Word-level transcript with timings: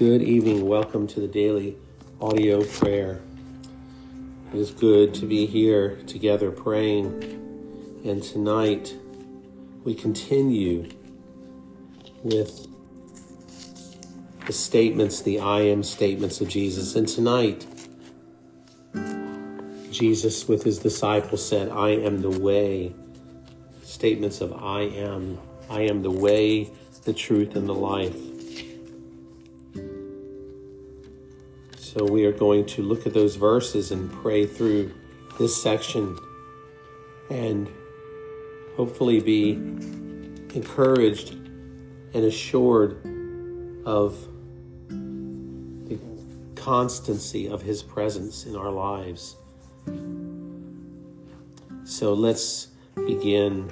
Good 0.00 0.22
evening. 0.22 0.66
Welcome 0.66 1.06
to 1.08 1.20
the 1.20 1.28
daily 1.28 1.76
audio 2.22 2.64
prayer. 2.64 3.20
It 4.50 4.58
is 4.58 4.70
good 4.70 5.12
to 5.16 5.26
be 5.26 5.44
here 5.44 5.96
together 6.06 6.50
praying. 6.50 7.22
And 8.02 8.22
tonight 8.22 8.96
we 9.84 9.94
continue 9.94 10.88
with 12.22 12.66
the 14.46 14.54
statements, 14.54 15.20
the 15.20 15.38
I 15.38 15.60
am 15.64 15.82
statements 15.82 16.40
of 16.40 16.48
Jesus. 16.48 16.96
And 16.96 17.06
tonight, 17.06 17.66
Jesus 19.90 20.48
with 20.48 20.62
his 20.62 20.78
disciples 20.78 21.46
said, 21.46 21.68
I 21.68 21.90
am 21.90 22.22
the 22.22 22.30
way. 22.30 22.94
Statements 23.82 24.40
of 24.40 24.54
I 24.54 24.80
am. 24.80 25.38
I 25.68 25.82
am 25.82 26.00
the 26.00 26.10
way, 26.10 26.70
the 27.04 27.12
truth, 27.12 27.54
and 27.54 27.68
the 27.68 27.74
life. 27.74 28.29
So 31.92 32.04
we 32.04 32.24
are 32.24 32.30
going 32.30 32.66
to 32.66 32.82
look 32.82 33.04
at 33.08 33.14
those 33.14 33.34
verses 33.34 33.90
and 33.90 34.12
pray 34.12 34.46
through 34.46 34.94
this 35.40 35.60
section 35.60 36.16
and 37.28 37.68
hopefully 38.76 39.18
be 39.18 39.54
encouraged 40.54 41.32
and 41.32 42.14
assured 42.14 42.92
of 43.84 44.24
the 44.88 45.98
constancy 46.54 47.48
of 47.48 47.62
His 47.62 47.82
presence 47.82 48.46
in 48.46 48.54
our 48.54 48.70
lives. 48.70 49.34
So 51.82 52.14
let's 52.14 52.68
begin 52.94 53.68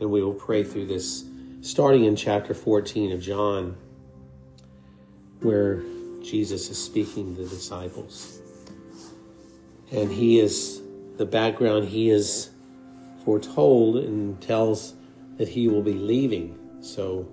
and 0.00 0.10
we 0.10 0.22
will 0.22 0.32
pray 0.32 0.64
through 0.64 0.86
this, 0.86 1.26
starting 1.60 2.04
in 2.04 2.16
chapter 2.16 2.54
14 2.54 3.12
of 3.12 3.20
John, 3.20 3.76
where 5.42 5.82
Jesus 6.22 6.68
is 6.70 6.82
speaking 6.82 7.36
to 7.36 7.42
the 7.42 7.48
disciples. 7.48 8.40
And 9.92 10.10
he 10.10 10.38
is, 10.38 10.82
the 11.16 11.26
background, 11.26 11.88
he 11.88 12.10
is 12.10 12.50
foretold 13.24 13.96
and 13.96 14.40
tells 14.40 14.94
that 15.36 15.48
he 15.48 15.68
will 15.68 15.82
be 15.82 15.94
leaving. 15.94 16.58
So 16.80 17.28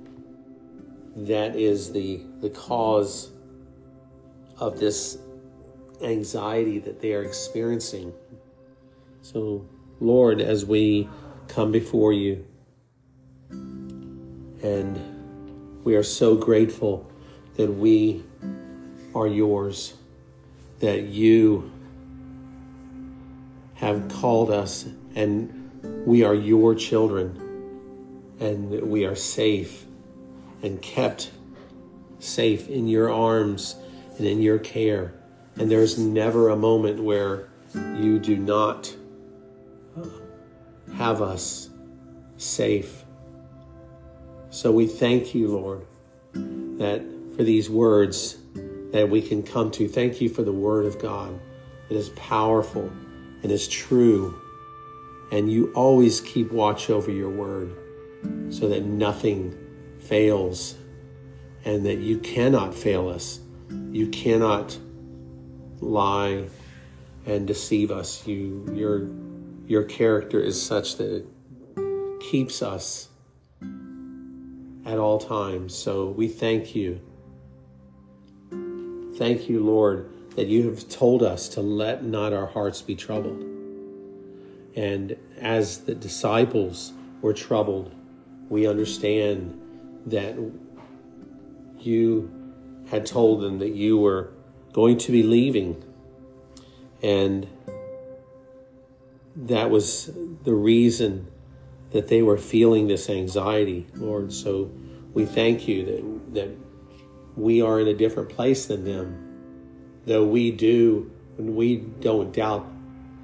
that 1.16 1.56
is 1.56 1.92
the, 1.92 2.22
the 2.42 2.50
cause 2.50 3.32
of 4.60 4.80
this 4.80 5.18
anxiety 6.02 6.80
that 6.80 7.02
they 7.02 7.14
are 7.14 7.24
experiencing. 7.24 8.14
So, 9.22 9.68
Lord, 10.00 10.42
as 10.42 10.66
we 10.66 11.10
come 11.48 11.72
before 11.72 12.14
you, 12.14 12.46
and 14.64 15.84
we 15.84 15.96
are 15.96 16.04
so 16.04 16.36
grateful 16.36 17.10
that 17.56 17.72
we 17.72 18.24
are 19.18 19.28
yours, 19.28 19.94
that 20.80 21.04
you 21.04 21.72
have 23.76 24.10
called 24.10 24.52
us 24.52 24.86
and 25.16 26.06
we 26.06 26.24
are 26.24 26.34
your 26.34 26.76
children 26.76 27.44
and 28.40 28.70
we 28.82 29.06
are 29.06 29.16
safe 29.16 29.86
and 30.62 30.82
kept 30.82 31.32
safe 32.20 32.68
in 32.68 32.88
your 32.88 33.12
arms 33.12 33.76
and 34.18 34.28
in 34.28 34.42
your 34.42 34.60
care. 34.60 35.14
And 35.58 35.70
there's 35.70 35.98
never 35.98 36.50
a 36.50 36.56
moment 36.56 37.04
where 37.04 37.50
you 37.74 38.20
do 38.20 38.36
not 38.38 38.96
have 40.96 41.22
us 41.22 41.70
safe. 42.38 43.04
So 44.50 44.72
we 44.72 44.88
thank 44.88 45.36
you, 45.36 45.50
Lord, 45.50 45.86
that 46.80 47.04
for 47.36 47.44
these 47.44 47.70
words 47.70 48.38
that 48.92 49.10
we 49.10 49.22
can 49.22 49.44
come 49.44 49.72
to. 49.72 49.88
Thank 49.88 50.22
you 50.22 50.30
for 50.30 50.44
the 50.44 50.54
Word 50.54 50.86
of 50.86 51.00
God. 51.00 51.40
It 51.90 51.96
is 51.96 52.10
powerful 52.10 52.92
and 53.44 53.52
is 53.52 53.68
true. 53.68 54.42
And 55.32 55.52
you 55.52 55.72
always 55.74 56.22
keep 56.22 56.52
watch 56.52 56.90
over 56.90 57.12
your 57.12 57.30
Word 57.30 57.76
so 58.50 58.70
that 58.70 58.84
nothing 58.84 59.58
fails 60.00 60.76
and 61.66 61.86
that 61.86 61.98
you 61.98 62.18
cannot 62.20 62.74
fail 62.74 63.10
us. 63.10 63.40
You 63.92 64.08
cannot 64.08 64.78
lie 65.82 66.48
and 67.26 67.46
deceive 67.46 67.92
us. 67.92 68.26
You, 68.26 68.66
your, 68.74 69.10
your 69.68 69.84
character 69.84 70.40
is 70.40 70.62
such 70.62 70.96
that 70.98 71.14
it 71.14 71.28
keeps 72.22 72.62
us 72.62 73.10
at 74.86 74.98
all 74.98 75.20
times. 75.20 75.76
So 75.76 76.10
we 76.10 76.30
thank 76.30 76.74
you 76.74 77.02
Thank 79.18 79.50
you, 79.50 79.64
Lord, 79.64 80.12
that 80.36 80.46
you 80.46 80.70
have 80.70 80.88
told 80.88 81.24
us 81.24 81.50
to 81.50 81.62
let 81.62 82.04
not 82.04 82.34
our 82.34 82.46
hearts 82.46 82.84
be 82.84 82.96
troubled. 82.96 83.42
And 84.76 85.18
as 85.40 85.80
the 85.80 85.96
disciples 85.96 86.94
were 87.22 87.34
troubled, 87.34 87.96
we 88.48 88.68
understand 88.68 89.60
that 90.06 90.38
you 91.80 92.32
had 92.92 93.08
told 93.08 93.42
them 93.42 93.58
that 93.58 93.74
you 93.74 93.98
were 93.98 94.30
going 94.72 95.00
to 95.00 95.12
be 95.12 95.24
leaving. 95.24 95.84
And 97.02 97.48
that 99.36 99.72
was 99.72 100.12
the 100.44 100.54
reason 100.54 101.28
that 101.90 102.08
they 102.08 102.22
were 102.22 102.38
feeling 102.38 102.88
this 102.88 103.10
anxiety, 103.10 103.88
Lord. 103.96 104.32
So 104.32 104.70
we 105.16 105.26
thank 105.26 105.68
you 105.68 105.86
that, 105.86 106.34
that 106.36 106.67
we 107.38 107.62
are 107.62 107.80
in 107.80 107.88
a 107.88 107.94
different 107.94 108.30
place 108.30 108.66
than 108.66 108.84
them. 108.84 109.24
Though 110.06 110.26
we 110.26 110.52
do, 110.52 111.12
we 111.38 111.78
don't 111.78 112.34
doubt, 112.34 112.68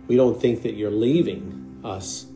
we 0.08 0.16
don't 0.16 0.40
think 0.40 0.62
that 0.62 0.76
you're 0.76 0.92
leaving 0.92 1.82
us. 1.84 2.28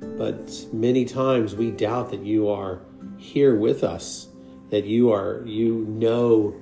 But 0.00 0.66
many 0.72 1.04
times 1.04 1.54
we 1.54 1.70
doubt 1.70 2.10
that 2.10 2.20
you 2.20 2.48
are 2.48 2.80
here 3.18 3.54
with 3.54 3.84
us, 3.84 4.28
that 4.70 4.84
you 4.84 5.12
are, 5.12 5.42
you 5.44 5.84
know 5.86 6.54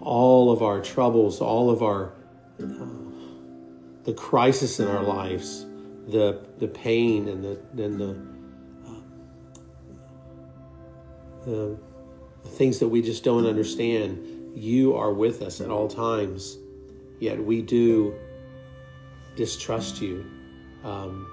all 0.00 0.52
of 0.52 0.62
our 0.62 0.80
troubles, 0.80 1.40
all 1.40 1.68
of 1.68 1.82
our, 1.82 2.12
the 2.58 4.14
crisis 4.16 4.78
in 4.78 4.86
our 4.86 5.02
lives, 5.02 5.66
the, 6.06 6.46
the 6.58 6.68
pain 6.68 7.28
and 7.28 7.44
the, 7.44 7.58
and 7.82 8.00
the, 8.00 8.10
uh, 8.86 9.00
the 11.44 11.78
the 12.44 12.48
things 12.48 12.78
that 12.78 12.88
we 12.88 13.02
just 13.02 13.24
don't 13.24 13.46
understand. 13.46 14.54
You 14.54 14.96
are 14.96 15.12
with 15.12 15.42
us 15.42 15.60
at 15.60 15.70
all 15.70 15.88
times, 15.88 16.58
yet 17.20 17.42
we 17.42 17.62
do 17.62 18.14
distrust 19.36 20.00
you 20.00 20.26
um, 20.84 21.26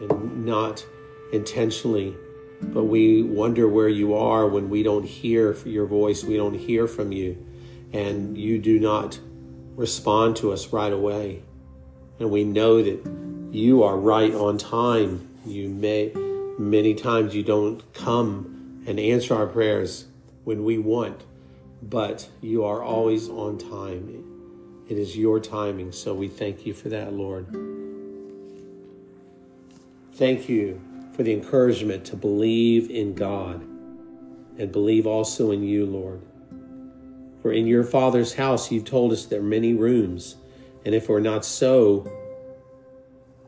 and 0.00 0.46
not 0.46 0.84
intentionally, 1.32 2.16
but 2.60 2.84
we 2.84 3.22
wonder 3.22 3.68
where 3.68 3.88
you 3.88 4.14
are 4.14 4.46
when 4.46 4.70
we 4.70 4.82
don't 4.82 5.04
hear 5.04 5.54
your 5.64 5.86
voice, 5.86 6.24
we 6.24 6.36
don't 6.36 6.54
hear 6.54 6.86
from 6.86 7.12
you, 7.12 7.44
and 7.92 8.38
you 8.38 8.58
do 8.58 8.78
not 8.78 9.18
respond 9.76 10.36
to 10.36 10.52
us 10.52 10.72
right 10.72 10.92
away. 10.92 11.42
And 12.18 12.30
we 12.30 12.44
know 12.44 12.82
that 12.82 13.04
you 13.50 13.82
are 13.82 13.96
right 13.96 14.32
on 14.32 14.58
time. 14.58 15.28
You 15.44 15.68
may, 15.68 16.12
many 16.58 16.94
times, 16.94 17.34
you 17.34 17.42
don't 17.42 17.92
come 17.92 18.51
and 18.86 18.98
answer 18.98 19.34
our 19.34 19.46
prayers 19.46 20.06
when 20.44 20.64
we 20.64 20.78
want, 20.78 21.22
but 21.82 22.28
you 22.40 22.64
are 22.64 22.82
always 22.82 23.28
on 23.28 23.58
time. 23.58 24.24
It 24.88 24.98
is 24.98 25.16
your 25.16 25.40
timing, 25.40 25.92
so 25.92 26.14
we 26.14 26.28
thank 26.28 26.66
you 26.66 26.74
for 26.74 26.88
that, 26.88 27.12
Lord. 27.12 27.46
Thank 30.14 30.48
you 30.48 30.80
for 31.16 31.22
the 31.22 31.32
encouragement 31.32 32.04
to 32.06 32.16
believe 32.16 32.90
in 32.90 33.14
God 33.14 33.62
and 34.58 34.70
believe 34.70 35.06
also 35.06 35.50
in 35.50 35.62
you, 35.62 35.86
Lord. 35.86 36.20
For 37.40 37.52
in 37.52 37.66
your 37.66 37.84
Father's 37.84 38.34
house 38.34 38.70
you've 38.70 38.84
told 38.84 39.12
us 39.12 39.24
there 39.24 39.40
are 39.40 39.42
many 39.42 39.74
rooms, 39.74 40.36
and 40.84 40.94
if 40.94 41.04
it 41.04 41.08
were 41.08 41.20
not 41.20 41.44
so, 41.44 42.10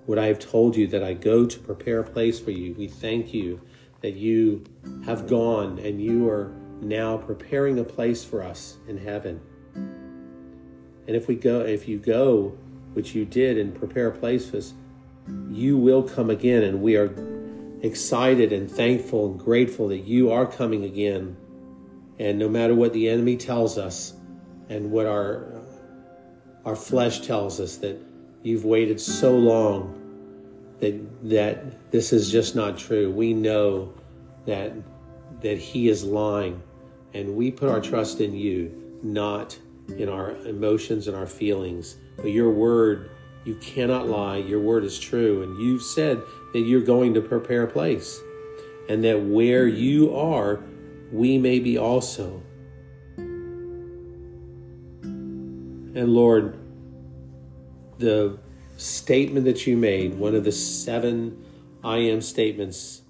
would 0.06 0.19
I 0.19 0.26
have 0.26 0.38
told 0.38 0.76
you 0.76 0.87
that 0.88 1.03
I 1.03 1.14
go 1.14 1.47
to 1.47 1.58
prepare 1.58 2.00
a 2.00 2.05
place 2.05 2.38
for 2.38 2.50
you? 2.50 2.75
We 2.75 2.88
thank 2.88 3.32
you 3.32 3.61
that 4.05 4.17
you 4.17 4.62
have 5.06 5.27
gone 5.27 5.79
and 5.79 5.99
you 5.99 6.29
are 6.29 6.53
now 6.83 7.17
preparing 7.17 7.79
a 7.79 7.85
place 7.85 8.23
for 8.23 8.43
us 8.43 8.77
in 8.87 8.99
heaven. 8.99 9.41
And 11.06 11.17
if 11.17 11.27
we 11.27 11.37
go, 11.37 11.61
if 11.61 11.89
you 11.89 11.99
go, 11.99 12.49
which 12.93 13.15
you 13.15 13.25
did, 13.25 13.56
and 13.56 13.75
prepare 13.75 14.09
a 14.09 14.12
place 14.12 14.51
for 14.51 14.59
us, 14.59 14.75
you 15.49 15.79
will 15.79 16.03
come 16.03 16.29
again. 16.29 16.65
And 16.65 16.83
we 16.83 16.97
are 16.97 17.15
excited 17.81 18.53
and 18.53 18.71
thankful 18.71 19.25
and 19.25 19.41
grateful 19.41 19.89
that 19.89 20.01
you 20.01 20.31
are 20.31 20.45
coming 20.45 20.85
again. 20.85 21.39
And 22.19 22.39
no 22.39 22.51
matter 22.51 22.75
what 22.75 22.93
the 22.93 23.09
enemy 23.09 23.39
tells 23.39 23.79
us 23.79 24.12
and 24.69 24.91
what 24.91 25.06
our 25.06 25.62
our 26.67 26.77
flesh 26.77 27.21
tells 27.21 27.59
us 27.59 27.79
that 27.79 27.99
you've 28.43 28.67
waited 28.67 29.01
so 29.01 29.35
long 29.35 30.04
that 30.84 31.31
that 31.31 31.90
this 31.90 32.12
is 32.12 32.31
just 32.31 32.54
not 32.54 32.78
true. 32.78 33.10
We 33.10 33.32
know 33.34 33.94
that 34.46 34.72
that 35.40 35.58
he 35.58 35.88
is 35.88 36.04
lying 36.04 36.62
And 37.14 37.36
we 37.36 37.50
put 37.52 37.70
our 37.70 37.81
trust 37.81 38.20
in 38.20 38.34
you, 38.34 38.98
not 39.02 39.56
in 39.96 40.08
our 40.08 40.32
emotions 40.46 41.06
and 41.06 41.16
our 41.16 41.26
feelings. 41.26 41.96
But 42.16 42.26
your 42.26 42.50
word, 42.50 43.10
you 43.44 43.54
cannot 43.56 44.08
lie. 44.08 44.38
Your 44.38 44.60
word 44.60 44.84
is 44.84 44.98
true. 44.98 45.44
And 45.44 45.58
you've 45.62 45.82
said 45.82 46.20
that 46.52 46.60
you're 46.60 46.82
going 46.82 47.14
to 47.14 47.20
prepare 47.20 47.62
a 47.62 47.69
place 47.69 48.20
and 48.88 49.04
that 49.04 49.22
where 49.22 49.69
you 49.69 50.14
are, 50.16 50.64
we 51.12 51.38
may 51.38 51.60
be 51.60 51.78
also. 51.78 52.42
And 55.96 56.08
Lord, 56.08 56.58
the 57.98 58.38
statement 58.76 59.44
that 59.47 59.67
you 59.67 59.76
made, 59.76 60.15
one 60.15 60.35
of 60.35 60.44
the 60.44 60.53
seven 60.53 61.44
I 61.82 61.99
am 61.99 62.21
statements, 62.21 63.03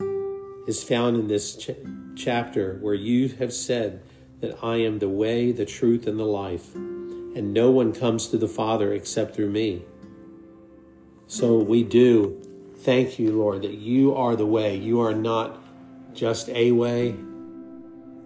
is 0.66 0.82
found 0.82 1.16
in 1.16 1.28
this 1.28 1.56
ch- 1.56 1.70
chapter 2.16 2.78
where 2.80 2.94
you 2.94 3.28
have 3.28 3.52
said 3.52 4.02
that 4.40 4.62
I 4.62 4.76
am 4.76 4.98
the 4.98 5.08
way, 5.08 5.52
the 5.52 5.66
truth, 5.66 6.06
and 6.06 6.18
the 6.18 6.24
life, 6.24 6.74
and 6.74 7.52
no 7.52 7.70
one 7.70 7.92
comes 7.92 8.28
to 8.28 8.38
the 8.38 8.48
Father 8.48 8.92
except 8.92 9.34
through 9.34 9.50
me. 9.50 9.82
So 11.26 11.58
we 11.58 11.82
do 11.82 12.40
thank 12.78 13.18
you, 13.18 13.32
Lord, 13.32 13.62
that 13.62 13.74
you 13.74 14.14
are 14.14 14.36
the 14.36 14.46
way. 14.46 14.76
You 14.76 15.00
are 15.00 15.14
not 15.14 15.58
just 16.12 16.48
a 16.50 16.72
way, 16.72 17.12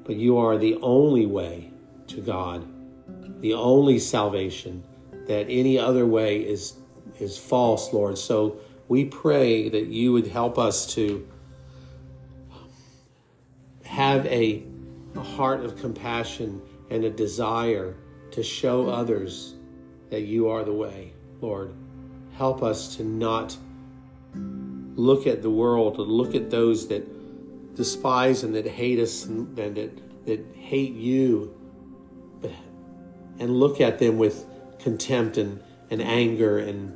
but 0.04 0.16
you 0.16 0.38
are 0.38 0.58
the 0.58 0.76
only 0.82 1.26
way 1.26 1.70
to 2.08 2.20
God, 2.20 2.66
the 3.40 3.54
only 3.54 3.98
salvation. 3.98 4.84
That 5.26 5.46
any 5.48 5.78
other 5.78 6.06
way 6.06 6.40
is 6.40 6.74
is 7.20 7.38
false, 7.38 7.92
Lord. 7.92 8.18
So 8.18 8.58
we 8.88 9.04
pray 9.04 9.68
that 9.68 9.86
you 9.86 10.12
would 10.12 10.26
help 10.26 10.58
us 10.58 10.94
to 10.94 11.26
have 13.84 14.26
a, 14.26 14.62
a 15.14 15.20
heart 15.20 15.64
of 15.64 15.76
compassion 15.78 16.62
and 16.90 17.04
a 17.04 17.10
desire 17.10 17.96
to 18.30 18.42
show 18.42 18.88
others 18.88 19.54
that 20.10 20.22
you 20.22 20.48
are 20.48 20.64
the 20.64 20.72
way, 20.72 21.12
Lord. 21.40 21.74
Help 22.36 22.62
us 22.62 22.96
to 22.96 23.04
not 23.04 23.56
look 24.94 25.26
at 25.26 25.42
the 25.42 25.50
world, 25.50 25.96
to 25.96 26.02
look 26.02 26.34
at 26.34 26.50
those 26.50 26.88
that 26.88 27.74
despise 27.74 28.42
and 28.42 28.54
that 28.54 28.66
hate 28.66 28.98
us 28.98 29.24
and, 29.26 29.54
that, 29.56 29.74
that 30.26 30.46
hate 30.54 30.94
you, 30.94 31.54
but, 32.40 32.52
and 33.38 33.58
look 33.58 33.80
at 33.80 33.98
them 33.98 34.18
with 34.18 34.46
contempt 34.78 35.36
and, 35.36 35.62
and 35.90 36.02
anger 36.02 36.58
and 36.58 36.94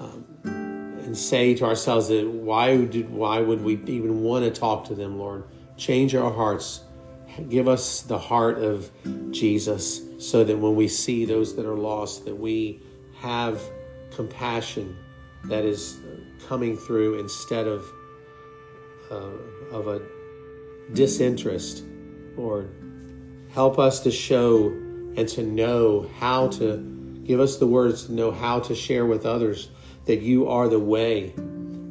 um, 0.00 0.24
and 0.44 1.16
say 1.16 1.54
to 1.54 1.64
ourselves 1.64 2.08
that 2.08 2.28
why 2.28 2.76
did 2.84 3.10
why 3.10 3.40
would 3.40 3.62
we 3.62 3.74
even 3.86 4.22
want 4.22 4.44
to 4.44 4.50
talk 4.50 4.84
to 4.86 4.94
them, 4.94 5.18
Lord? 5.18 5.44
Change 5.76 6.14
our 6.14 6.32
hearts. 6.32 6.82
Give 7.48 7.68
us 7.68 8.02
the 8.02 8.18
heart 8.18 8.58
of 8.58 8.90
Jesus 9.30 10.02
so 10.18 10.42
that 10.44 10.58
when 10.58 10.74
we 10.74 10.88
see 10.88 11.24
those 11.24 11.54
that 11.56 11.64
are 11.66 11.76
lost 11.76 12.24
that 12.24 12.34
we 12.34 12.82
have 13.20 13.60
compassion 14.10 14.96
that 15.44 15.64
is 15.64 15.98
coming 16.48 16.76
through 16.76 17.20
instead 17.20 17.66
of 17.66 17.84
uh, 19.10 19.30
of 19.72 19.86
a 19.88 20.02
disinterest. 20.92 21.84
Lord, 22.36 22.70
help 23.50 23.78
us 23.78 24.00
to 24.00 24.10
show 24.10 24.66
and 25.16 25.28
to 25.28 25.42
know 25.42 26.10
how 26.18 26.48
to 26.48 26.76
give 27.24 27.40
us 27.40 27.56
the 27.56 27.66
words 27.66 28.06
to 28.06 28.12
know 28.12 28.30
how 28.30 28.60
to 28.60 28.74
share 28.74 29.04
with 29.04 29.26
others 29.26 29.68
that 30.08 30.22
you 30.22 30.48
are 30.48 30.68
the 30.68 30.78
way, 30.78 31.34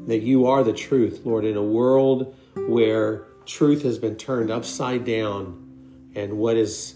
that 0.07 0.23
you 0.23 0.47
are 0.47 0.63
the 0.63 0.73
truth, 0.73 1.21
Lord, 1.23 1.45
in 1.45 1.55
a 1.55 1.63
world 1.63 2.35
where 2.55 3.27
truth 3.45 3.83
has 3.83 3.99
been 3.99 4.15
turned 4.15 4.49
upside 4.49 5.05
down 5.05 6.11
and 6.15 6.33
what 6.33 6.57
is 6.57 6.95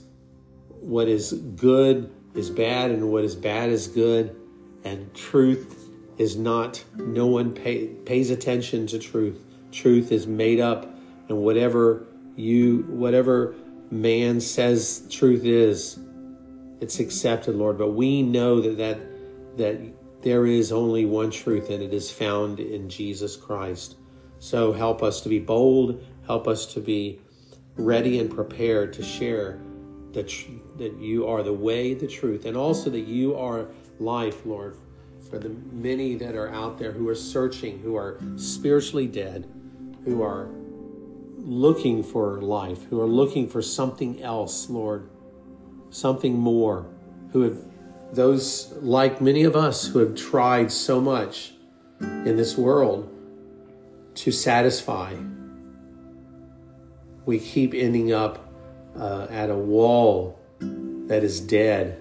what 0.68 1.08
is 1.08 1.34
good 1.34 2.12
is 2.34 2.50
bad 2.50 2.90
and 2.90 3.12
what 3.12 3.24
is 3.24 3.36
bad 3.36 3.70
is 3.70 3.88
good. 3.88 4.36
And 4.84 5.14
truth 5.14 5.90
is 6.18 6.36
not 6.36 6.84
no 6.96 7.28
one 7.28 7.54
pay, 7.54 7.86
pays 7.88 8.32
attention 8.32 8.88
to 8.88 8.98
truth. 8.98 9.46
Truth 9.72 10.12
is 10.12 10.26
made 10.26 10.60
up 10.60 10.92
and 11.30 11.38
whatever 11.38 12.08
you 12.36 12.84
whatever 12.90 13.54
man 13.92 14.42
says 14.42 15.08
truth 15.12 15.46
is 15.46 16.00
it's 16.80 17.00
accepted 17.00 17.54
lord. 17.54 17.78
But 17.78 17.92
we 17.92 18.24
know 18.24 18.60
that 18.60 18.78
that 18.78 19.00
that 19.58 20.01
there 20.22 20.46
is 20.46 20.72
only 20.72 21.06
one 21.06 21.32
truth 21.32 21.70
and 21.70 21.82
it 21.82 21.94
is 21.94 22.12
found 22.12 22.60
in 22.60 22.90
jesus 22.90 23.36
christ. 23.36 23.96
So 24.40 24.74
help 24.74 25.04
us 25.04 25.22
to 25.22 25.30
be 25.30 25.40
bold 25.40 26.04
help 26.26 26.48
us 26.48 26.66
to 26.74 26.80
be 26.80 27.20
ready 27.76 28.20
and 28.20 28.30
prepared 28.30 28.94
to 28.94 29.04
share 29.04 29.60
that 30.14 30.28
tr- 30.28 30.52
that 30.78 30.98
you 30.98 31.28
are 31.28 31.44
the 31.44 31.54
way 31.54 31.94
the 31.94 32.08
truth 32.08 32.46
and 32.46 32.56
also 32.56 32.90
that 32.90 33.08
you 33.08 33.36
are 33.36 33.68
life 34.00 34.46
lord. 34.46 34.76
For 35.30 35.38
the 35.38 35.50
many 35.72 36.16
that 36.16 36.36
are 36.36 36.50
out 36.50 36.78
there 36.78 36.92
who 36.92 37.08
are 37.08 37.16
searching 37.16 37.80
who 37.80 37.96
are 37.96 38.20
spiritually 38.36 39.08
dead 39.08 39.48
who 40.06 40.24
are 40.24 40.50
looking 41.38 42.04
for 42.04 42.42
life, 42.42 42.86
who 42.90 43.02
are 43.02 43.08
looking 43.08 43.48
for 43.48 43.62
something 43.62 44.22
else, 44.22 44.70
Lord, 44.70 45.10
something 45.90 46.38
more, 46.38 46.86
who 47.32 47.42
have 47.42 47.66
those 48.12 48.72
like 48.82 49.22
many 49.22 49.44
of 49.44 49.56
us 49.56 49.88
who 49.88 50.00
have 50.00 50.16
tried 50.16 50.72
so 50.72 51.00
much 51.00 51.54
in 52.00 52.36
this 52.36 52.58
world 52.58 53.10
to 54.16 54.32
satisfy. 54.32 55.16
We 57.26 57.40
keep 57.40 57.74
ending 57.74 58.12
up 58.12 58.52
uh, 58.98 59.28
at 59.30 59.50
a 59.50 59.56
wall 59.56 60.40
that 60.60 61.24
is 61.24 61.40
dead, 61.40 61.98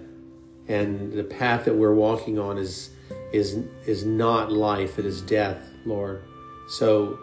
and 0.67 1.12
the 1.12 1.25
path 1.25 1.65
that 1.67 1.75
we're 1.75 1.95
walking 1.95 2.39
on 2.39 2.59
is 2.59 2.91
is 3.33 3.59
is 3.87 4.05
not 4.05 4.51
life; 4.51 4.99
it 4.99 5.07
is 5.07 5.21
death, 5.23 5.62
Lord. 5.85 6.25
So 6.69 7.19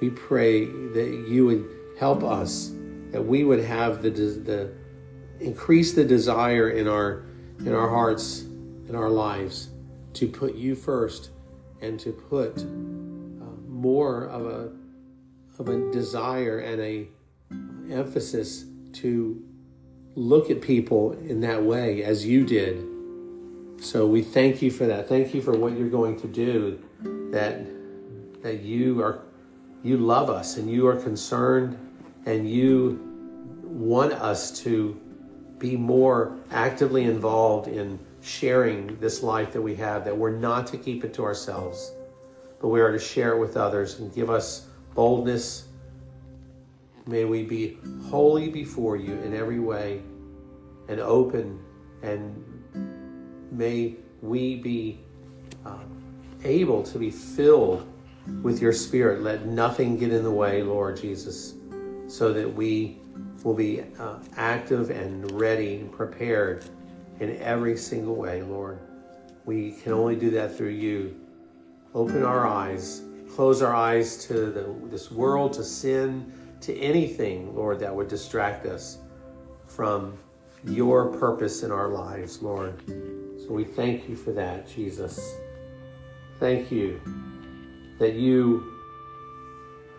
we 0.00 0.10
pray 0.10 0.66
that 0.66 1.26
you 1.28 1.46
would 1.46 1.68
help 1.98 2.22
us, 2.22 2.72
that 3.10 3.22
we 3.22 3.44
would 3.44 3.60
have 3.60 4.02
the, 4.02 4.10
the 4.10 4.72
increase 5.40 5.92
the 5.92 6.04
desire 6.04 6.68
in 6.68 6.88
our 6.88 7.24
in 7.60 7.74
our 7.74 7.88
hearts, 7.88 8.42
in 8.88 8.94
our 8.94 9.10
lives, 9.10 9.68
to 10.14 10.28
put 10.28 10.54
you 10.54 10.74
first, 10.74 11.30
and 11.80 11.98
to 12.00 12.12
put 12.12 12.58
uh, 12.58 12.64
more 13.68 14.24
of 14.24 14.46
a 14.46 14.72
of 15.58 15.68
a 15.68 15.92
desire 15.92 16.58
and 16.58 16.80
a 16.80 17.08
emphasis 17.92 18.64
to 18.92 19.42
look 20.16 20.50
at 20.50 20.60
people 20.60 21.12
in 21.12 21.40
that 21.40 21.62
way 21.62 22.02
as 22.02 22.26
you 22.26 22.44
did. 22.44 22.84
So 23.80 24.06
we 24.06 24.22
thank 24.22 24.62
you 24.62 24.70
for 24.70 24.86
that. 24.86 25.08
Thank 25.08 25.34
you 25.34 25.42
for 25.42 25.52
what 25.52 25.76
you're 25.76 25.90
going 25.90 26.18
to 26.20 26.28
do. 26.28 26.80
That 27.32 27.66
that 28.42 28.60
you 28.60 29.02
are 29.02 29.22
you 29.82 29.98
love 29.98 30.30
us 30.30 30.56
and 30.56 30.70
you 30.70 30.86
are 30.86 30.96
concerned 30.96 31.78
and 32.26 32.48
you 32.48 33.00
want 33.62 34.12
us 34.12 34.62
to 34.62 35.00
be 35.58 35.76
more 35.76 36.36
actively 36.50 37.04
involved 37.04 37.68
in 37.68 37.98
sharing 38.22 38.98
this 39.00 39.22
life 39.22 39.52
that 39.52 39.62
we 39.62 39.74
have, 39.76 40.04
that 40.04 40.16
we're 40.16 40.36
not 40.36 40.66
to 40.68 40.76
keep 40.76 41.04
it 41.04 41.14
to 41.14 41.22
ourselves, 41.22 41.92
but 42.60 42.68
we 42.68 42.80
are 42.80 42.92
to 42.92 42.98
share 42.98 43.32
it 43.34 43.38
with 43.38 43.56
others 43.56 43.98
and 43.98 44.14
give 44.14 44.30
us 44.30 44.66
boldness. 44.94 45.68
May 47.06 47.24
we 47.24 47.42
be 47.42 47.78
holy 48.08 48.48
before 48.48 48.96
you 48.96 49.12
in 49.20 49.34
every 49.34 49.60
way 49.60 50.02
and 50.88 51.00
open, 51.00 51.60
and 52.02 52.42
may 53.50 53.96
we 54.22 54.56
be 54.56 55.00
uh, 55.66 55.78
able 56.44 56.82
to 56.82 56.98
be 56.98 57.10
filled 57.10 57.86
with 58.42 58.60
your 58.60 58.72
spirit. 58.72 59.22
Let 59.22 59.46
nothing 59.46 59.98
get 59.98 60.12
in 60.12 60.24
the 60.24 60.30
way, 60.30 60.62
Lord 60.62 60.96
Jesus, 60.96 61.54
so 62.06 62.32
that 62.32 62.54
we 62.54 62.98
will 63.44 63.54
be 63.54 63.84
uh, 64.00 64.18
active 64.36 64.90
and 64.90 65.30
ready 65.30 65.76
and 65.76 65.92
prepared 65.92 66.64
in 67.20 67.36
every 67.40 67.76
single 67.76 68.16
way, 68.16 68.42
Lord. 68.42 68.80
We 69.44 69.72
can 69.72 69.92
only 69.92 70.16
do 70.16 70.30
that 70.30 70.56
through 70.56 70.70
you. 70.70 71.20
Open 71.94 72.24
our 72.24 72.46
eyes, 72.46 73.02
close 73.30 73.62
our 73.62 73.74
eyes 73.74 74.16
to 74.26 74.50
the, 74.50 74.74
this 74.90 75.12
world, 75.12 75.52
to 75.52 75.62
sin, 75.62 76.32
to 76.62 76.76
anything, 76.78 77.54
Lord, 77.54 77.78
that 77.80 77.94
would 77.94 78.08
distract 78.08 78.66
us 78.66 78.98
from 79.66 80.18
your 80.64 81.08
purpose 81.18 81.62
in 81.62 81.70
our 81.70 81.88
lives, 81.88 82.42
Lord. 82.42 82.82
So 83.38 83.50
we 83.50 83.64
thank 83.64 84.08
you 84.08 84.16
for 84.16 84.32
that, 84.32 84.66
Jesus. 84.66 85.36
Thank 86.40 86.72
you 86.72 87.00
that 87.98 88.14
you 88.14 88.72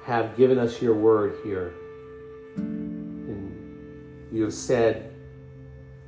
have 0.03 0.35
given 0.35 0.57
us 0.57 0.81
your 0.81 0.95
word 0.95 1.37
here. 1.43 1.75
You 4.35 4.43
have 4.43 4.53
said 4.53 5.15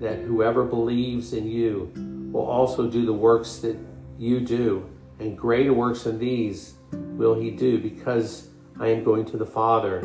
that 0.01 0.19
whoever 0.19 0.65
believes 0.65 1.31
in 1.31 1.47
you 1.47 1.93
will 2.33 2.45
also 2.45 2.89
do 2.89 3.05
the 3.05 3.13
works 3.13 3.59
that 3.59 3.77
you 4.19 4.41
do, 4.41 4.89
and 5.17 5.37
greater 5.37 5.71
works 5.71 6.03
than 6.03 6.19
these 6.19 6.73
will 6.91 7.39
he 7.39 7.51
do, 7.51 7.79
because 7.79 8.49
I 8.81 8.87
am 8.89 9.05
going 9.05 9.23
to 9.27 9.37
the 9.37 9.45
Father. 9.45 9.99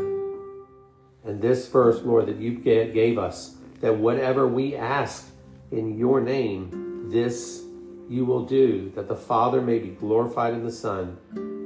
And 1.25 1.43
this 1.43 1.67
verse, 1.67 2.01
Lord, 2.03 2.27
that 2.27 2.37
you 2.37 2.53
gave 2.61 3.19
us, 3.19 3.57
that 3.81 3.97
whatever 3.97 4.47
we 4.47 4.77
ask 4.77 5.29
in 5.73 5.99
your 5.99 6.21
name, 6.21 7.11
this 7.11 7.65
you 8.09 8.25
will 8.25 8.45
do, 8.45 8.93
that 8.95 9.09
the 9.09 9.17
Father 9.17 9.61
may 9.61 9.81
be 9.81 9.89
glorified 9.89 10.55
in 10.55 10.65
the 10.65 10.71
Son. 10.71 11.19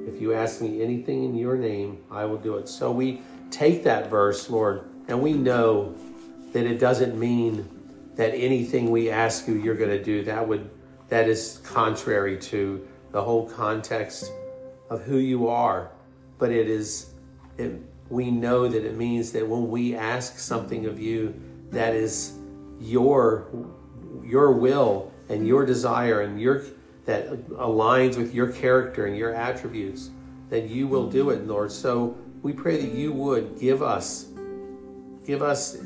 If 0.08 0.22
you 0.22 0.32
ask 0.32 0.62
me 0.62 0.80
anything 0.80 1.22
in 1.22 1.34
your 1.34 1.58
name, 1.58 2.02
I 2.10 2.24
will 2.24 2.38
do 2.38 2.56
it. 2.56 2.66
So 2.66 2.90
we 2.90 3.20
take 3.50 3.84
that 3.84 4.08
verse, 4.08 4.48
Lord, 4.48 4.88
and 5.06 5.20
we 5.20 5.34
know 5.34 5.94
that 6.52 6.66
it 6.66 6.78
doesn't 6.78 7.18
mean 7.18 7.68
that 8.16 8.34
anything 8.34 8.90
we 8.90 9.10
ask 9.10 9.46
you 9.46 9.54
you're 9.54 9.74
going 9.74 9.90
to 9.90 10.02
do. 10.02 10.24
That 10.24 10.46
would 10.46 10.70
that 11.08 11.28
is 11.28 11.60
contrary 11.64 12.36
to 12.38 12.86
the 13.12 13.22
whole 13.22 13.48
context 13.48 14.32
of 14.90 15.02
who 15.02 15.18
you 15.18 15.48
are. 15.48 15.90
But 16.38 16.50
it 16.50 16.68
is 16.68 17.12
it, 17.58 17.80
we 18.08 18.30
know 18.30 18.68
that 18.68 18.84
it 18.84 18.96
means 18.96 19.32
that 19.32 19.46
when 19.46 19.68
we 19.68 19.94
ask 19.94 20.38
something 20.38 20.86
of 20.86 21.00
you 21.00 21.34
that 21.70 21.94
is 21.94 22.34
your 22.80 23.48
your 24.24 24.52
will 24.52 25.12
and 25.28 25.46
your 25.46 25.64
desire 25.66 26.22
and 26.22 26.40
your 26.40 26.62
that 27.04 27.30
aligns 27.50 28.16
with 28.16 28.34
your 28.34 28.50
character 28.50 29.06
and 29.06 29.16
your 29.16 29.32
attributes, 29.32 30.10
then 30.50 30.68
you 30.68 30.88
will 30.88 31.08
do 31.08 31.30
it, 31.30 31.46
Lord. 31.46 31.70
So 31.70 32.16
we 32.42 32.52
pray 32.52 32.80
that 32.80 32.92
you 32.92 33.12
would 33.12 33.58
give 33.60 33.82
us 33.82 34.26
give 35.24 35.42
us 35.42 35.76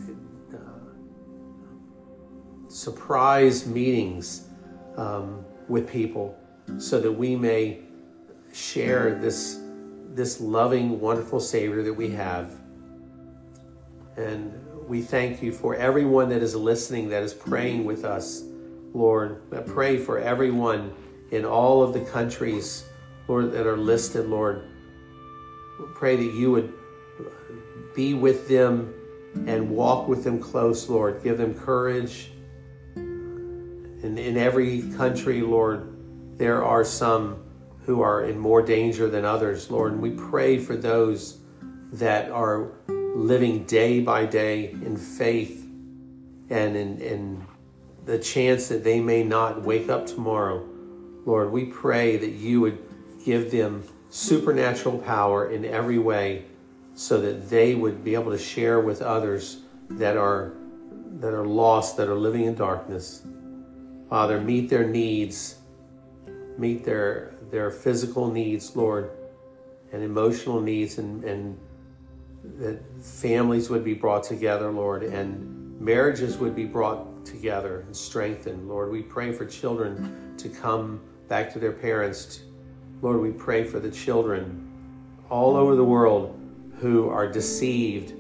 surprise 2.71 3.67
meetings 3.67 4.49
um, 4.97 5.45
with 5.69 5.89
people 5.89 6.39
so 6.79 7.01
that 7.01 7.13
we 7.13 7.35
may 7.37 7.81
share 8.53 9.19
this 9.19 9.61
this 10.15 10.41
loving, 10.41 10.99
wonderful 11.01 11.39
Savior 11.39 11.83
that 11.85 11.93
we 11.93 12.11
have. 12.11 12.51
And 14.17 14.53
we 14.89 15.03
thank 15.03 15.41
you 15.41 15.53
for 15.53 15.77
everyone 15.77 16.29
that 16.31 16.43
is 16.43 16.57
listening, 16.57 17.09
that 17.11 17.23
is 17.23 17.33
praying 17.33 17.85
with 17.85 18.05
us, 18.05 18.43
Lord. 18.93 19.41
I 19.53 19.61
pray 19.61 19.99
for 19.99 20.19
everyone 20.19 20.93
in 21.31 21.45
all 21.45 21.83
of 21.83 21.93
the 21.93 22.01
countries, 22.01 22.85
Lord, 23.29 23.53
that 23.53 23.69
are 23.69 23.77
listed, 23.77 24.27
Lord. 24.27 24.65
We 25.79 25.87
pray 25.95 26.17
that 26.17 26.35
you 26.35 26.51
would 26.51 26.73
be 27.95 28.15
with 28.15 28.49
them 28.49 28.93
and 29.47 29.71
walk 29.71 30.09
with 30.09 30.25
them 30.25 30.41
close, 30.41 30.89
Lord. 30.89 31.23
Give 31.23 31.39
them 31.39 31.55
courage. 31.55 32.33
And 34.03 34.19
in 34.19 34.37
every 34.37 34.83
country, 34.97 35.43
Lord, 35.43 36.39
there 36.39 36.65
are 36.65 36.85
some 36.85 37.43
who 37.85 38.03
are 38.03 38.25
in 38.25 38.39
more 38.39 38.63
danger 38.63 39.09
than 39.09 39.25
others, 39.25 39.71
Lord. 39.71 39.93
And 39.93 40.01
we 40.01 40.11
pray 40.11 40.59
for 40.59 40.77
those 40.77 41.39
that 41.93 42.31
are 42.31 42.73
living 42.89 43.65
day 43.65 44.01
by 44.01 44.27
day 44.27 44.71
in 44.71 44.97
faith 44.97 45.67
and 46.49 46.77
in, 46.77 46.99
in 47.01 47.47
the 48.07 48.19
chance 48.19 48.69
that 48.69 48.85
they 48.85 49.01
may 49.01 49.23
not 49.23 49.63
wake 49.63 49.89
up 49.89 50.07
tomorrow. 50.07 50.67
Lord, 51.27 51.51
we 51.51 51.67
pray 51.67 52.17
that 52.17 52.31
you 52.31 52.61
would 52.61 52.79
give 53.25 53.51
them 53.51 53.85
supernatural 54.09 54.99
power 54.99 55.51
in 55.51 55.65
every 55.65 55.99
way 55.99 56.45
so 56.95 57.21
that 57.21 57.51
they 57.51 57.75
would 57.75 58.05
be 58.05 58.15
able 58.15 58.33
to 58.33 58.39
share 58.39 58.81
with 58.81 59.03
others 59.03 59.59
that 59.91 60.17
are 60.17 60.53
that 61.21 61.35
are 61.35 61.47
lost, 61.47 61.97
that 61.99 62.09
are 62.09 62.15
living 62.15 62.45
in 62.45 62.55
darkness. 62.55 63.23
Father, 64.11 64.41
meet 64.41 64.69
their 64.69 64.87
needs, 64.87 65.55
meet 66.59 66.85
their 66.85 67.33
their 67.51 67.71
physical 67.71 68.29
needs, 68.31 68.75
Lord, 68.75 69.11
and 69.93 70.03
emotional 70.03 70.61
needs, 70.61 70.99
and, 70.99 71.25
and 71.25 71.59
that 72.59 72.81
families 73.01 73.71
would 73.71 73.85
be 73.85 73.95
brought 73.95 74.25
together, 74.25 74.71
Lord, 74.71 75.05
and 75.05 75.81
marriages 75.81 76.39
would 76.39 76.55
be 76.57 76.65
brought 76.65 77.25
together 77.25 77.81
and 77.81 77.97
strengthened, 77.97 78.69
Lord. 78.69 78.91
We 78.91 79.03
pray 79.03 79.33
for 79.33 79.47
children 79.47 80.35
to 80.39 80.49
come 80.49 81.01
back 81.29 81.53
to 81.53 81.59
their 81.59 81.73
parents. 81.73 82.43
Lord, 83.03 83.21
we 83.21 83.31
pray 83.31 83.65
for 83.65 83.79
the 83.79 83.91
children 83.91 84.67
all 85.29 85.57
over 85.57 85.77
the 85.77 85.85
world 85.85 86.37
who 86.81 87.09
are 87.09 87.31
deceived 87.31 88.15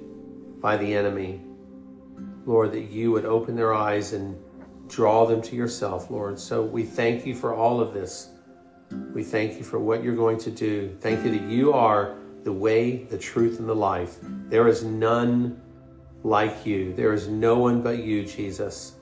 by 0.61 0.77
the 0.77 0.95
enemy. 0.95 1.41
Lord, 2.47 2.73
that 2.73 2.91
you 2.91 3.11
would 3.11 3.25
open 3.25 3.57
their 3.57 3.75
eyes 3.75 4.13
and 4.13 4.37
draw 4.91 5.25
them 5.25 5.41
to 5.41 5.57
yourself, 5.57 6.11
Lord. 6.11 6.39
So 6.39 6.63
we 6.63 6.83
thank 6.83 7.25
you 7.25 7.35
for 7.35 7.55
all 7.55 7.81
of 7.81 7.95
this. 7.95 8.31
We 9.15 9.23
thank 9.23 9.57
you 9.57 9.63
for 9.63 9.79
what 9.79 10.03
you're 10.03 10.17
going 10.17 10.39
to 10.39 10.51
do. 10.51 10.97
Thank 11.01 11.25
you 11.25 11.31
that 11.31 11.49
you 11.49 11.73
are 11.73 12.17
the 12.43 12.53
way, 12.53 13.05
the 13.05 13.19
truth, 13.19 13.61
and 13.61 13.69
the 13.69 13.75
life. 13.75 14.19
There 14.49 14.67
is 14.67 14.83
none 14.83 15.61
like 16.25 16.67
you. 16.67 16.93
There 16.95 17.13
is 17.13 17.29
no 17.29 17.59
one 17.59 17.83
but 17.83 18.03
you, 18.03 18.25
Jesus. 18.25 18.97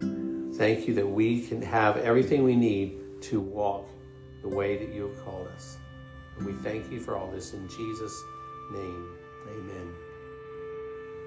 Thank 0.00 0.88
you 0.88 0.94
that 0.94 1.06
we 1.06 1.46
can 1.46 1.62
have 1.62 1.96
everything 1.98 2.42
we 2.42 2.56
need 2.56 2.98
to 3.22 3.40
walk 3.40 3.88
the 4.42 4.48
way 4.48 4.76
that 4.76 4.92
you 4.92 5.08
have 5.08 5.24
called 5.24 5.46
us. 5.54 5.78
And 6.36 6.46
we 6.46 6.52
thank 6.54 6.90
you 6.90 6.98
for 6.98 7.16
all 7.16 7.30
this 7.30 7.52
in 7.52 7.68
Jesus' 7.68 8.22
name. 8.72 9.08
Amen. 9.48 9.94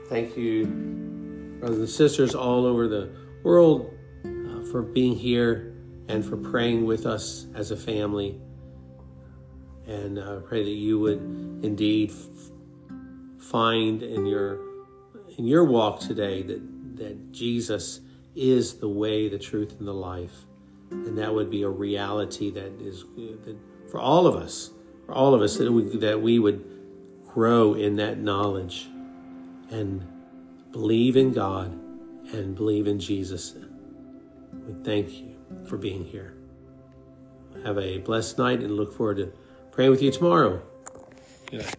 Thank 0.07 0.37
you, 0.37 0.65
brothers 1.59 1.79
and 1.79 1.89
sisters 1.89 2.35
all 2.35 2.65
over 2.65 2.87
the 2.87 3.09
world, 3.45 3.93
uh, 4.25 4.63
for 4.71 4.81
being 4.81 5.15
here 5.15 5.75
and 6.07 6.25
for 6.25 6.35
praying 6.35 6.83
with 6.83 7.05
us 7.05 7.45
as 7.53 7.69
a 7.69 7.77
family. 7.77 8.41
And 9.85 10.19
I 10.19 10.23
uh, 10.23 10.39
pray 10.39 10.63
that 10.63 10.69
you 10.69 10.99
would 10.99 11.19
indeed 11.63 12.11
f- 12.11 12.51
find 13.37 14.01
in 14.01 14.25
your 14.25 14.59
in 15.37 15.45
your 15.45 15.63
walk 15.63 15.99
today 15.99 16.41
that 16.41 16.97
that 16.97 17.31
Jesus 17.31 18.01
is 18.35 18.79
the 18.79 18.89
way, 18.89 19.29
the 19.29 19.37
truth, 19.37 19.75
and 19.77 19.87
the 19.87 19.93
life, 19.93 20.45
and 20.89 21.15
that 21.19 21.33
would 21.33 21.51
be 21.51 21.61
a 21.61 21.69
reality 21.69 22.49
that 22.49 22.81
is 22.81 23.05
that 23.45 23.57
for 23.91 23.99
all 23.99 24.25
of 24.25 24.35
us, 24.35 24.71
for 25.05 25.13
all 25.13 25.35
of 25.35 25.43
us 25.43 25.57
that 25.57 25.71
we, 25.71 25.83
that 25.97 26.19
we 26.19 26.39
would 26.39 26.65
grow 27.27 27.75
in 27.75 27.97
that 27.97 28.17
knowledge 28.17 28.87
and 29.69 30.03
believe 30.71 31.15
in 31.15 31.31
God 31.31 31.84
and 32.33 32.55
believe 32.55 32.87
in 32.87 32.99
Jesus. 32.99 33.55
We 34.67 34.73
thank 34.83 35.11
you 35.11 35.35
for 35.67 35.77
being 35.77 36.05
here. 36.05 36.35
Have 37.63 37.77
a 37.77 37.99
blessed 37.99 38.37
night 38.37 38.59
and 38.59 38.75
look 38.75 38.93
forward 38.93 39.17
to 39.17 39.33
praying 39.71 39.91
with 39.91 40.01
you 40.01 40.11
tomorrow. 40.11 40.61
Good 41.49 41.61
night. 41.61 41.75